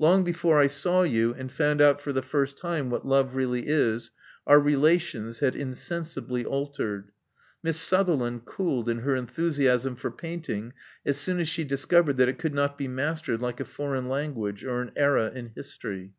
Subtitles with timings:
[0.00, 3.68] Long before I saw you and found out for the first time what love really
[3.68, 4.10] is,
[4.44, 7.12] our relations had insensibly altered.
[7.62, 7.78] Miss.
[7.78, 10.72] Sutherland cooled in her enthusiasm for painting
[11.06, 14.64] as soon as she discovered that it could not be mastered like a foreign language
[14.64, 16.12] or an era in history.